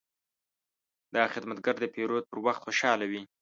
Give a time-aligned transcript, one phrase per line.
[1.15, 3.21] دا خدمتګر د پیرود پر وخت خوشحاله وي.